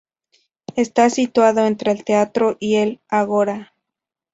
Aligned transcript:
Está 0.75 1.11
situado 1.11 1.63
entre 1.67 1.91
el 1.91 2.03
teatro 2.03 2.57
y 2.59 2.77
el 2.77 2.99
ágora. 3.07 3.75